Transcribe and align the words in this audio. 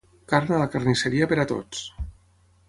Carn 0.31 0.53
a 0.55 0.61
la 0.61 0.69
carnisseria 0.75 1.29
per 1.35 1.39
a 1.45 1.47
tots 1.53 1.85